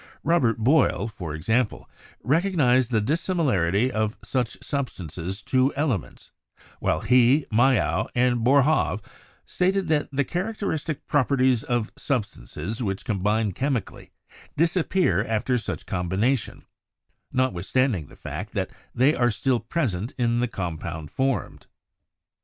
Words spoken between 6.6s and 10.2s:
while he, Mayow, and Boerhaave stated that